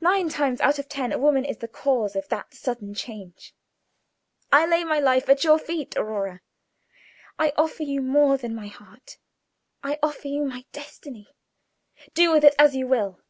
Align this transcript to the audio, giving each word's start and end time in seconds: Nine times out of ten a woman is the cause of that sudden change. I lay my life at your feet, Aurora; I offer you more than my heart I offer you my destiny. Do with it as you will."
Nine 0.00 0.30
times 0.30 0.62
out 0.62 0.78
of 0.78 0.88
ten 0.88 1.12
a 1.12 1.18
woman 1.18 1.44
is 1.44 1.58
the 1.58 1.68
cause 1.68 2.16
of 2.16 2.26
that 2.28 2.54
sudden 2.54 2.94
change. 2.94 3.54
I 4.50 4.64
lay 4.64 4.82
my 4.82 4.98
life 4.98 5.28
at 5.28 5.44
your 5.44 5.58
feet, 5.58 5.94
Aurora; 5.94 6.40
I 7.38 7.52
offer 7.58 7.82
you 7.82 8.00
more 8.00 8.38
than 8.38 8.54
my 8.54 8.68
heart 8.68 9.18
I 9.82 9.98
offer 10.02 10.28
you 10.28 10.42
my 10.42 10.64
destiny. 10.72 11.34
Do 12.14 12.32
with 12.32 12.44
it 12.44 12.54
as 12.58 12.74
you 12.74 12.86
will." 12.86 13.20